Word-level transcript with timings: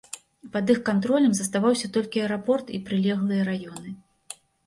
Пад 0.53 0.71
іх 0.73 0.79
кантролем 0.87 1.33
заставаўся 1.39 1.91
толькі 1.99 2.23
аэрапорт 2.25 2.67
і 2.77 2.81
прылеглыя 2.89 3.41
раёны. 3.53 3.89